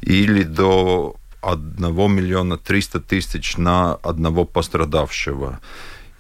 [0.01, 5.59] или до 1 миллиона 300 тысяч на одного пострадавшего.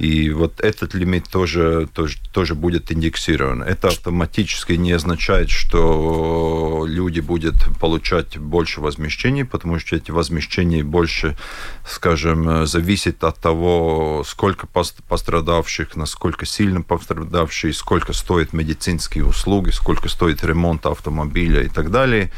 [0.01, 3.61] И вот этот лимит тоже, тоже, тоже будет индексирован.
[3.61, 11.37] Это автоматически не означает, что люди будут получать больше возмещений, потому что эти возмещения больше,
[11.85, 20.43] скажем, зависят от того, сколько пострадавших, насколько сильно пострадавшие, сколько стоят медицинские услуги, сколько стоит
[20.43, 22.31] ремонт автомобиля и так далее.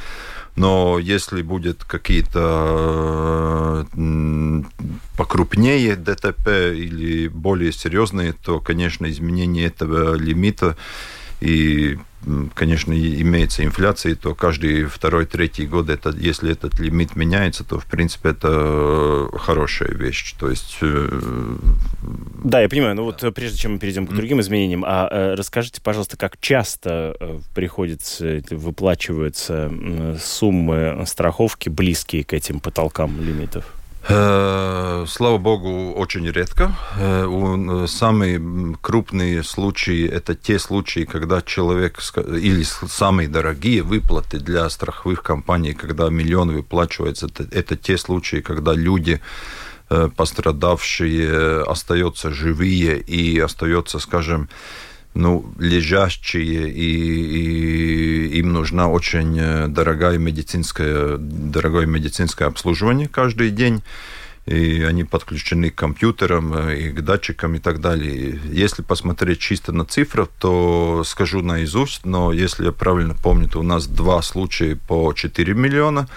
[0.56, 3.88] Но если будет какие-то
[5.18, 10.78] покрупнее ДТП или более серьезные, то, конечно, изменение этого лимита
[11.44, 11.98] и
[12.56, 17.86] конечно, имеется инфляция, то каждый второй, третий год, это, если этот лимит меняется, то, в
[17.86, 20.34] принципе, это хорошая вещь.
[20.40, 20.78] То есть...
[20.82, 21.58] Э,
[22.46, 22.96] да, я понимаю.
[22.96, 27.18] Ну вот прежде чем мы перейдем к другим изменениям, а э, расскажите, пожалуйста, как часто
[27.20, 29.70] э, приходится, выплачиваются
[30.22, 33.66] суммы страховки близкие к этим потолкам лимитов?
[34.06, 36.76] Э, слава богу, очень редко.
[36.98, 45.24] Э, самые крупные случаи– это те случаи, когда человек, или самые дорогие выплаты для страховых
[45.24, 49.22] компаний, когда миллион выплачивается, это, это те случаи, когда люди
[49.90, 54.50] э, пострадавшие остаются живые и остаются, скажем,
[55.14, 63.84] ну, лежащие, и, и им нужна очень э, дорогая медицинская, дорогое медицинское обслуживание каждый день
[64.46, 68.40] и они подключены к компьютерам э, и к датчикам и так далее.
[68.52, 73.64] Если посмотреть чисто на цифры, то скажу наизусть, но если я правильно помню, то у
[73.64, 76.08] нас два случая по 4 миллиона.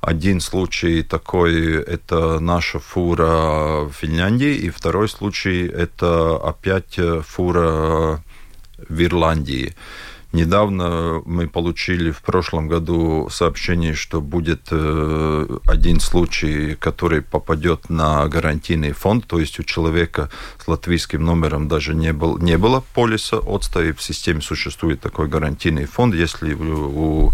[0.00, 8.22] Один случай такой– это наша фура в Финляндии, и второй случай– это опять э, фура
[8.78, 9.72] Virlanģija.
[10.34, 18.26] Недавно мы получили в прошлом году сообщение, что будет э, один случай, который попадет на
[18.26, 23.38] гарантийный фонд, то есть у человека с латвийским номером даже не, был, не было полиса
[23.38, 26.16] отста, и в системе существует такой гарантийный фонд.
[26.16, 27.30] Если у,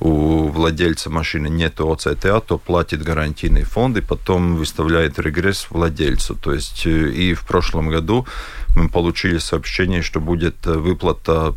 [0.00, 6.34] у владельца машины нет ОЦТА, то платит гарантийный фонд и потом выставляет регресс владельцу.
[6.34, 8.26] То есть э, и в прошлом году
[8.76, 11.54] мы получили сообщение, что будет э, выплата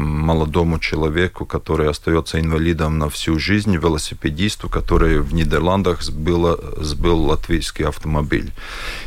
[0.00, 7.84] молодому человеку, который остается инвалидом на всю жизнь, велосипедисту, который в Нидерландах сбил, сбил латвийский
[7.84, 8.52] автомобиль.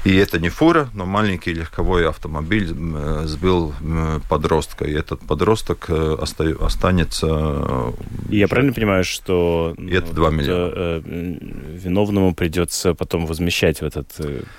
[0.05, 2.73] И это не фура, но маленький легковой автомобиль
[3.25, 3.73] сбил
[4.29, 4.85] подростка.
[4.85, 7.93] И этот подросток останется...
[8.29, 9.73] Я правильно понимаю, что...
[9.77, 11.03] И это 2 миллиона.
[11.03, 14.07] Виновному придется потом возмещать в этот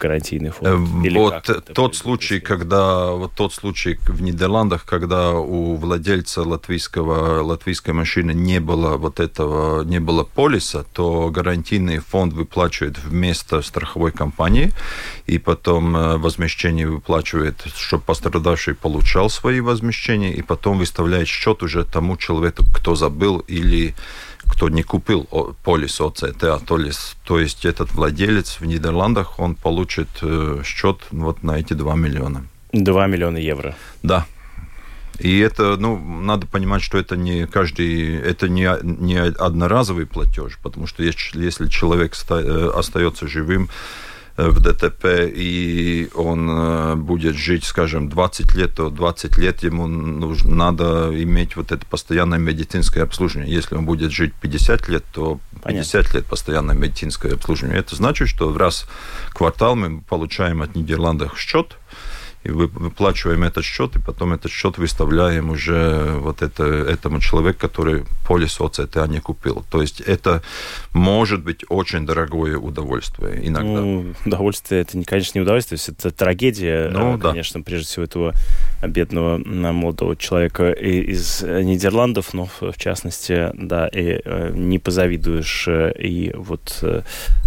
[0.00, 1.04] гарантийный фонд?
[1.04, 1.44] Или вот
[1.74, 8.60] тот случай, когда вот тот случай в Нидерландах, когда у владельца латвийского, латвийской машины не
[8.60, 14.72] было вот этого, не было полиса, то гарантийный фонд выплачивает вместо страховой компании,
[15.26, 21.84] и потом э, возмещение выплачивает, чтобы пострадавший получал свои возмещения, и потом выставляет счет уже
[21.84, 23.94] тому человеку, кто забыл или
[24.46, 25.24] кто не купил
[25.64, 31.42] полис ОЦТА, то есть, то есть этот владелец в Нидерландах, он получит э, счет вот
[31.42, 32.46] на эти 2 миллиона.
[32.72, 33.74] 2 миллиона евро.
[34.02, 34.26] Да.
[35.18, 40.86] И это, ну, надо понимать, что это не каждый, это не, не одноразовый платеж, потому
[40.86, 43.70] что если, если человек э, остается живым,
[44.36, 49.86] Э, в ДТП, и он э, будет жить, скажем, 20 лет, то 20 лет ему
[49.86, 53.54] нужно, надо иметь вот это постоянное медицинское обслуживание.
[53.54, 56.16] Если он будет жить 50 лет, то 50 Понятно.
[56.16, 57.78] лет постоянное медицинское обслуживание.
[57.78, 58.88] Это значит, что раз
[59.28, 61.76] в квартал мы получаем от Нидерландов счет,
[62.44, 68.04] и выплачиваем этот счет, и потом этот счет выставляем уже вот это, этому человеку, который
[68.26, 69.64] полис ОЦТА не купил.
[69.70, 70.42] То есть это
[70.92, 73.80] может быть очень дорогое удовольствие иногда.
[73.80, 77.64] Ну, удовольствие, это, конечно, не удовольствие, это трагедия, ну, конечно, да.
[77.64, 78.34] прежде всего, этого
[78.86, 86.32] бедного молодого человека из Нидерландов, но в частности, да, и э, не позавидуешь э, и
[86.34, 87.02] вот э,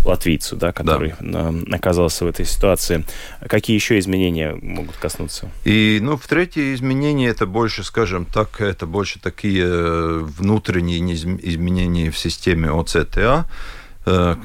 [0.06, 1.54] латвийцу, да, который да.
[1.72, 3.04] оказался в этой ситуации.
[3.48, 5.50] Какие еще изменения могут коснуться?
[5.66, 12.18] И, ну, в третье изменение это больше, скажем так, это больше такие внутренние изменения в
[12.18, 13.46] системе ОЦТА,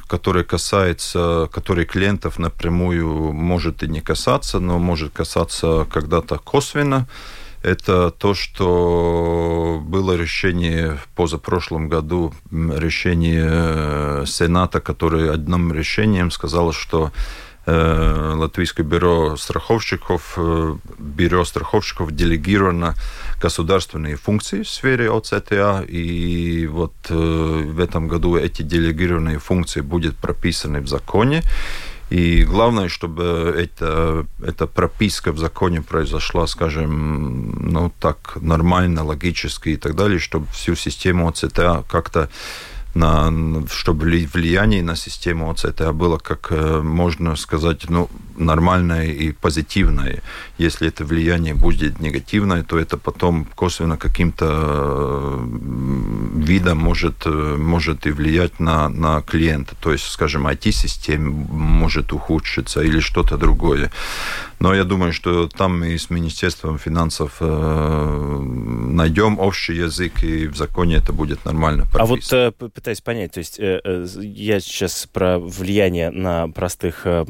[0.06, 7.06] который касается, который клиентов напрямую может и не касаться, но может касаться когда-то косвенно.
[7.62, 16.72] Это то, что было решение в позапрошлом году, решение э, Сената, которое одним решением сказало,
[16.72, 17.10] что э,
[17.64, 20.36] Латвийское бюро страховщиков,
[20.98, 22.96] бюро страховщиков делегировано
[23.40, 30.80] государственные функции в сфере ОЦТА, и вот в этом году эти делегированные функции будут прописаны
[30.80, 31.42] в законе,
[32.12, 39.76] и главное, чтобы эта, эта прописка в законе произошла, скажем, ну так нормально, логически и
[39.76, 42.28] так далее, чтобы всю систему ОЦТА как-то
[42.94, 43.32] на,
[43.68, 50.22] чтобы влияние на систему ОЦТА было, как э, можно сказать, ну, нормальное и позитивное.
[50.58, 55.46] Если это влияние будет негативное, то это потом косвенно каким-то э,
[56.36, 59.74] видом может, э, может и влиять на, на клиента.
[59.80, 63.90] То есть, скажем, IT-система может ухудшиться или что-то другое.
[64.62, 70.56] Но я думаю, что там мы с Министерством финансов э, найдем общий язык, и в
[70.56, 72.46] законе это будет нормально прописано.
[72.46, 77.00] А вот э, пытаюсь понять, то есть э, э, я сейчас про влияние на простых
[77.06, 77.24] э,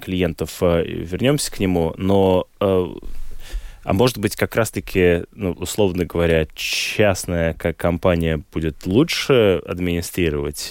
[0.00, 7.52] клиентов э, вернемся к нему, но а может быть, как раз-таки, ну, условно говоря, частная
[7.52, 10.70] как компания будет лучше администрировать,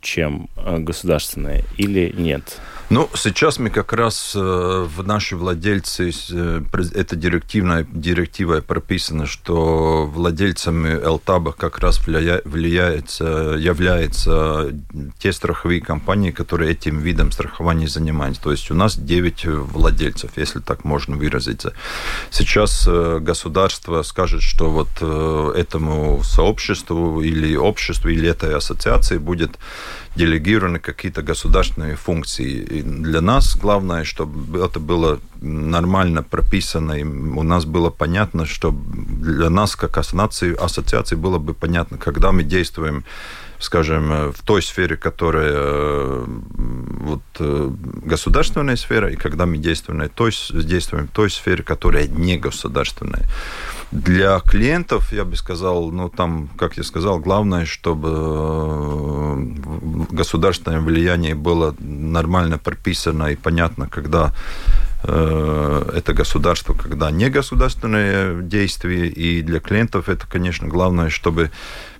[0.00, 2.60] чем государственная, или нет?
[2.94, 6.62] Ну, сейчас мы как раз э, в наши владельцы, э,
[6.94, 14.72] это директивная, директива прописано, что владельцами ЛТАБа как раз влияется, являются
[15.18, 18.40] те страховые компании, которые этим видом страхования занимаются.
[18.40, 21.72] То есть у нас 9 владельцев, если так можно выразиться.
[22.30, 29.58] Сейчас э, государство скажет, что вот этому сообществу или обществу, или этой ассоциации будет
[30.16, 32.44] делегированы какие-то государственные функции.
[32.44, 38.72] И для нас главное, чтобы это было нормально прописано, и у нас было понятно, что
[38.72, 43.04] для нас, как ассоциации, ассоциации, было бы понятно, когда мы действуем
[43.58, 51.10] скажем, в той сфере, которая вот, государственная сфера, и когда мы действуем, той, действуем в
[51.10, 53.22] той сфере, которая не государственная.
[53.94, 59.36] Для клиентов, я бы сказал, ну там, как я сказал, главное, чтобы э,
[60.10, 64.34] государственное влияние было нормально прописано и понятно, когда
[65.04, 69.06] э, это государство, когда не государственные действия.
[69.06, 71.52] И для клиентов это, конечно, главное, чтобы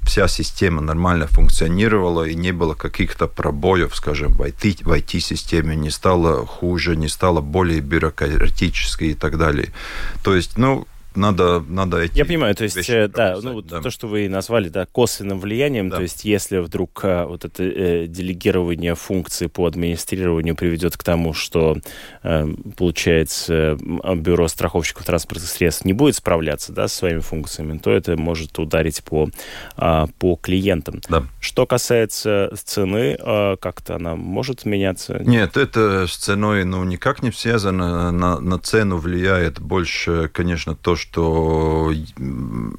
[0.02, 5.90] вся система нормально функционировала и не было каких-то пробоев, скажем, в IT, в IT-системе, не
[5.90, 9.72] стало хуже, не стало более бюрократической и так далее.
[10.24, 13.80] То есть, ну, надо, надо эти Я понимаю, то есть, вещи э, да, ну, да.
[13.80, 15.96] то, что вы назвали, да, косвенным влиянием, Да.
[15.96, 21.32] то есть, если вдруг э, вот это э, делегирование функций по администрированию приведет к тому,
[21.32, 21.76] что,
[22.22, 22.46] э,
[22.76, 23.78] получается,
[24.16, 29.02] бюро страховщиков транспортных средств не будет справляться, да, со своими функциями, то это может ударить
[29.04, 29.28] по,
[29.76, 31.00] а, по клиентам.
[31.08, 31.24] Да.
[31.40, 35.20] Что касается цены, э, как-то она может меняться?
[35.24, 38.10] Нет, это с ценой ну, никак не связано.
[38.10, 41.92] На, на цену влияет больше, конечно, то, что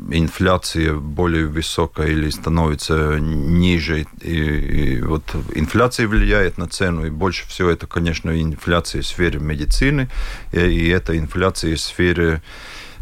[0.10, 4.06] инфляция более высокая или становится ниже.
[4.22, 5.24] И, и вот
[5.54, 10.10] инфляция влияет на цену, и больше всего это, конечно, инфляция в сфере медицины,
[10.52, 12.42] и, и это инфляция в сфере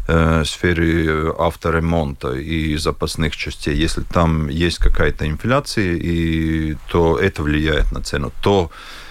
[0.08, 3.74] э, сфере авторемонта и запасных частей.
[3.74, 8.30] Если там есть какая-то инфляция, и, то это влияет на цену.
[8.42, 9.03] То э,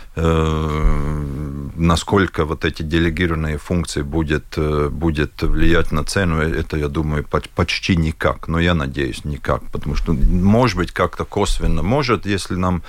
[1.76, 7.50] насколько вот эти делегированные функции будет, э, будет влиять на цену, это, я думаю, поч-
[7.56, 8.48] почти никак.
[8.48, 9.64] Но я надеюсь, никак.
[9.72, 11.82] Потому что, может быть, как-то косвенно.
[11.82, 12.84] Может, если нам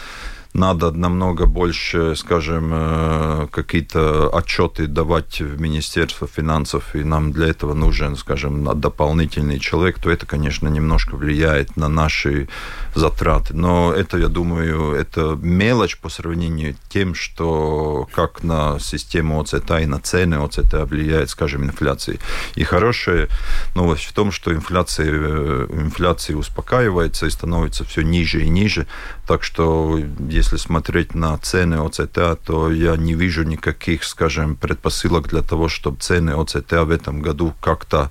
[0.54, 7.74] надо намного больше, скажем, э, какие-то отчеты давать в Министерство финансов, и нам для этого
[7.74, 12.48] нужен, скажем, дополнительный человек, то это, конечно, немножко влияет на наши
[12.94, 13.54] затраты.
[13.54, 19.70] Но это, я думаю, это мелочь по сравнению с тем, что как на систему ОЦТ
[19.82, 22.18] и на цены ОЦТ влияет, скажем, инфляция.
[22.54, 23.28] И хорошая
[23.74, 28.86] новость в том, что инфляция, э, инфляция успокаивается и становится все ниже и ниже.
[29.26, 29.98] Так что,
[30.28, 35.98] если смотреть на цены ОЦТ, то я не вижу никаких, скажем, предпосылок для того, чтобы
[36.00, 38.10] цены ОЦТ в этом году как-то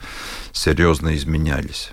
[0.52, 1.92] серьезно изменялись.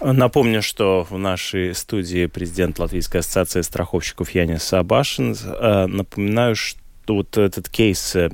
[0.00, 5.34] Напомню, что в нашей студии президент Латвийской ассоциации страховщиков Янис Сабашин.
[5.34, 6.78] Э, Напоминаю, что
[7.08, 8.28] вот этот кейс, э,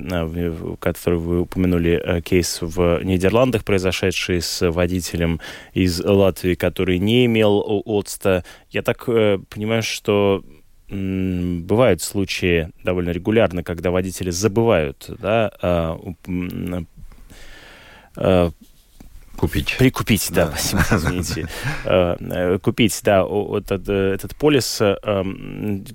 [0.79, 5.39] который вы упомянули, э, кейс в Нидерландах, произошедший с водителем
[5.73, 10.43] из Латвии, который не имел о- ОЦТа, я так понимаю, что
[10.93, 15.99] бывают случаи довольно регулярно, когда водители забывают да, а,
[18.15, 18.51] а,
[19.35, 19.75] Купить.
[19.77, 20.51] Прикупить, да, Да.
[20.55, 21.47] спасибо, извините.
[21.85, 23.23] Э, э, Купить, да,
[23.57, 24.79] этот, э, этот полис.
[24.79, 24.95] э,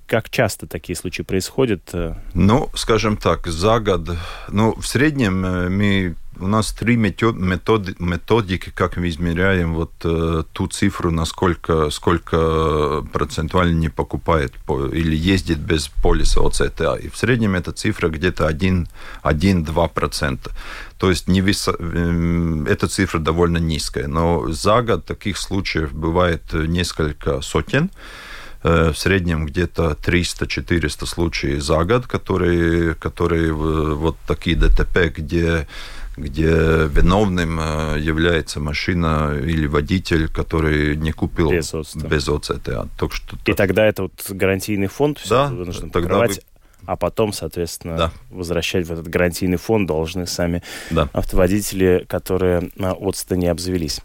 [0.07, 1.95] Как часто такие случаи происходят?
[2.35, 4.11] Ну, скажем так, за год,
[4.49, 10.43] ну, в среднем мы, у нас три метод, методи- методики, как мы измеряем вот э,
[10.53, 16.95] ту цифру, насколько сколько процентуально не покупает по- или ездит без полиса ОЦТА.
[16.97, 20.51] И в среднем эта цифра где-то 1-2%.
[20.99, 24.09] То есть не висо- эм, эта цифра довольно низкая.
[24.09, 27.91] Но за год таких случаев бывает э, несколько сотен.
[28.65, 35.69] Э, В среднем где-то 300-400 случаев за год, которые, которые вот такие ДТП, где
[36.21, 41.97] где виновным э, является машина или водитель, который не купил Без ОЦТ.
[42.09, 42.29] без.
[42.99, 46.43] Так что И тогда это вот гарантийный фонд Да, вынужден тогда покрывать, вы-
[46.89, 48.13] а потом, соответственно, Да.
[48.31, 51.11] возвращать в этот гарантийный фонд должны сами да.
[51.13, 54.01] автоводители, которые на ОЦТа не обзавелись.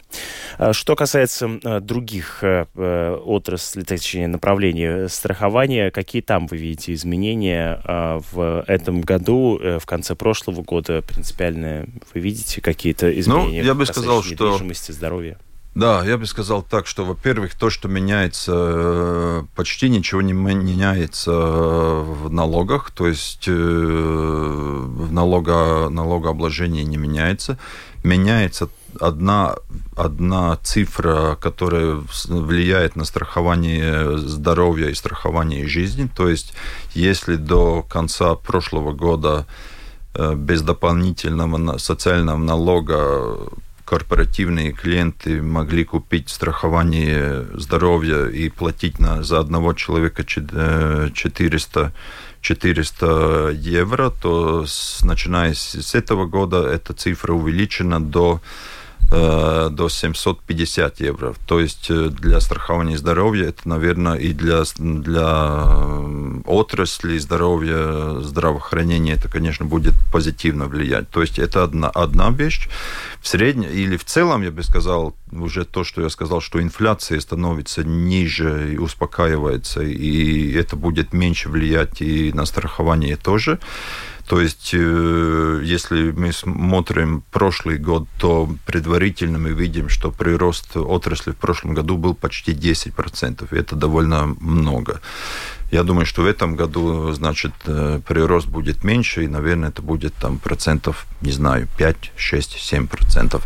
[0.58, 6.92] А Что касается э, других э, э, отраслей, точнее, направлений страхования, какие там вы видите
[6.92, 11.88] изменения а, в этом году, э, в конце прошлого года принципиальные?
[12.12, 13.62] Вы видите какие-то изменения?
[13.62, 15.38] Ну, я бы сказал, что- недвижимости, здоровья?
[15.74, 20.54] Да, я бы сказал так, что, во-первых, то, что меняется, э, почти ничего не ме-
[20.54, 27.58] меняется э, в налогах, то есть э, в налого, налогообложении не меняется.
[28.04, 28.68] Меняется
[29.00, 29.56] одна,
[29.96, 36.08] одна цифра, которая влияет на страхование здоровья и страхование жизни.
[36.14, 36.54] То есть,
[36.94, 39.46] если до конца прошлого года
[40.36, 43.48] без дополнительного социального налога
[43.84, 51.92] корпоративные клиенты могли купить страхование здоровья и платить на, за одного человека чет- э, 400,
[52.40, 58.83] 400 евро, то с, начиная с, этого года эта цифра увеличена до э,
[59.70, 61.34] до 750 евро.
[61.46, 69.14] То есть э, для страхования здоровья это, наверное, и для, для э, отрасли здоровья, здравоохранения
[69.14, 71.10] это, конечно, будет позитивно влиять.
[71.10, 72.68] То есть это одна, одна вещь.
[73.20, 77.20] В среднем или в целом, я бы сказал, уже то, что я сказал, что инфляция
[77.20, 83.58] становится ниже и успокаивается, и это будет меньше влиять и на страхование тоже.
[84.26, 91.32] То есть, э, если мы смотрим прошлый год, то предварительно мы видим, что прирост отрасли
[91.32, 93.52] в прошлом году был почти 10%.
[93.52, 95.00] И это довольно много.
[95.74, 100.14] Я думаю, что в этом году, значит, э, прирост будет меньше, и, наверное, это будет
[100.14, 103.42] там процентов, не знаю, 5, 6, 7 процентов.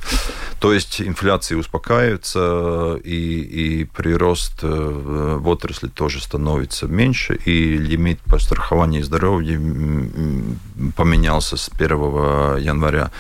[0.61, 8.21] То есть инфляция успокаивается, и, и прирост э, в отрасли тоже становится меньше, и лимит
[8.21, 9.59] по страхованию здоровья
[10.97, 11.99] поменялся с 1
[12.59, 13.11] января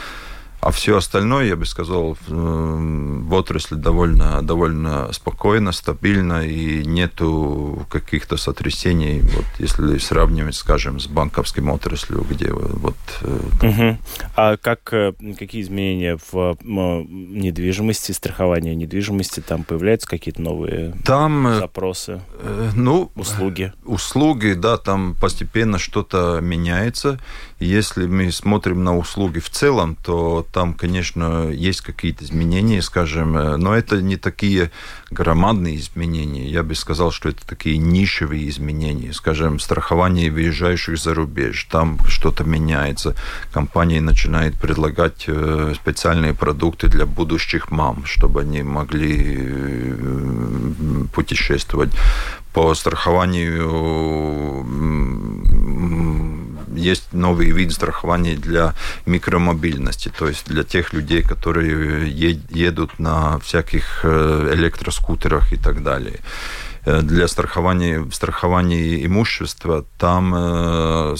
[0.60, 8.36] а все остальное, я бы сказал, в отрасли довольно, довольно спокойно, стабильно и нету каких-то
[8.36, 12.96] сотрясений, вот если сравнивать, скажем, с банковским отраслью, где вот...
[13.62, 13.98] Угу.
[14.36, 21.58] А как, э, какие изменения в недвижимости, страхование недвижимости, там появляются какие-то новые там, э,
[21.60, 22.20] запросы,
[22.74, 23.72] ну, услуги?
[23.84, 27.20] Услуги, да, там постепенно что-то меняется.
[27.60, 33.56] Если мы смотрим на услуги в целом, то там, конечно, есть какие-то изменения, скажем, э,
[33.56, 34.70] но это не такие
[35.10, 36.48] громадные изменения.
[36.48, 39.12] Я бы сказал, что это такие нишевые изменения.
[39.12, 41.66] Скажем, страхование выезжающих за рубеж.
[41.70, 43.14] Там что-то меняется.
[43.52, 51.90] Компания начинает предлагать э, специальные продукты для будущих мам, чтобы они могли э, путешествовать
[52.52, 53.68] по страхованию
[56.78, 58.74] есть новый вид страхования для
[59.06, 62.08] микромобильности, то есть для тех людей, которые
[62.50, 66.20] едут на всяких э, электроскутерах и так далее.
[66.88, 71.16] Э, для страхования, страхования имущества, там э,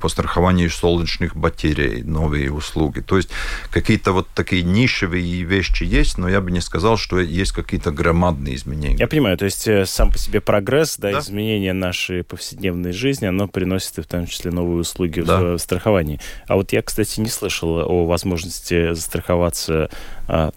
[0.00, 3.00] по страхованию солнечных батарей новые услуги.
[3.00, 3.28] То есть
[3.70, 8.54] какие-то вот такие нишевые вещи есть, но я бы не сказал, что есть какие-то громадные
[8.54, 8.96] изменения.
[8.96, 11.18] Я понимаю, то есть э, сам по себе прогресс, да, да?
[11.18, 15.40] изменение нашей повседневной жизни, оно приносит и в том числе новые услуги да.
[15.40, 16.18] в страховании.
[16.46, 19.90] А вот я, кстати, не слышал о возможности застраховаться
[20.32, 20.52] а,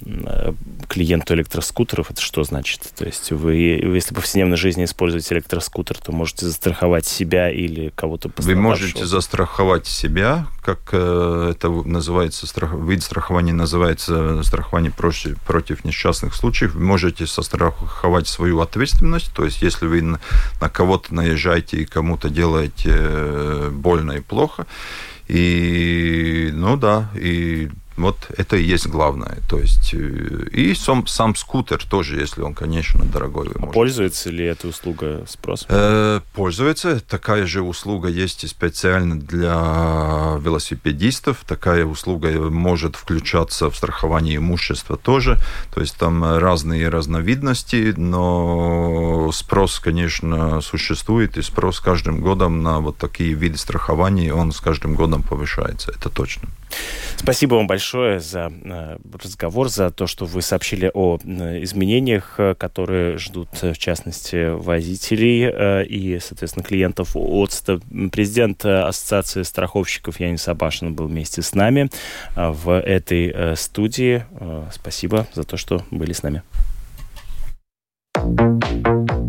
[0.87, 2.11] клиенту электроскутеров.
[2.11, 2.81] Это что значит?
[2.95, 8.29] То есть вы, если повседневно повседневной жизни используете электроскутер, то можете застраховать себя или кого-то
[8.37, 15.85] Вы можете застраховать себя, как э, это называется, страх, вид страхования называется страхование против, против
[15.85, 16.75] несчастных случаев.
[16.75, 20.19] Вы можете застраховать свою ответственность, то есть если вы на,
[20.61, 24.65] на кого-то наезжаете и кому-то делаете э, больно и плохо,
[25.27, 29.37] и, ну да, и вот это и есть главное.
[29.49, 33.49] То есть э, и сам, сам скутер тоже, если он, конечно, дорогой.
[33.59, 35.67] А пользуется ли эта услуга спросом?
[35.69, 36.99] Э, пользуется.
[36.99, 41.43] Такая же услуга есть и специально для велосипедистов.
[41.47, 45.37] Такая услуга может включаться в страхование имущества тоже.
[45.73, 52.97] То есть там разные разновидности, но спрос, конечно, существует, и спрос каждым годом на вот
[52.97, 55.91] такие виды страхования, он с каждым годом повышается.
[55.91, 56.49] Это точно.
[57.23, 63.17] Спасибо вам большое за э, разговор, за то, что вы сообщили о изменениях, э, которые
[63.17, 67.79] ждут, э, в частности, водителей и, соответственно, клиентов ОЦТа.
[68.11, 71.89] Президент Ассоциации страховщиков Янис Сабашин был вместе с нами
[72.35, 74.25] в этой студии.
[74.73, 76.43] Спасибо за то, что были с нами.